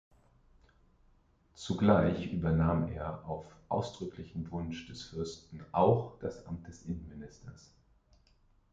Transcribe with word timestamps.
Zugleich 1.53 2.33
übernahm 2.33 2.87
er 2.91 3.23
auf 3.29 3.45
ausdrücklichen 3.69 4.49
Wunsch 4.49 4.87
des 4.87 5.03
Fürsten 5.03 5.63
auch 5.73 6.17
das 6.21 6.43
Amt 6.47 6.67
des 6.67 6.85
Innenministers. 6.87 7.69